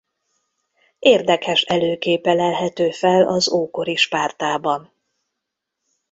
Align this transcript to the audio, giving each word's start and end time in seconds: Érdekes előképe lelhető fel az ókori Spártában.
Érdekes 0.99 1.61
előképe 1.61 2.33
lelhető 2.33 2.91
fel 2.91 3.27
az 3.27 3.49
ókori 3.49 3.95
Spártában. 3.95 4.93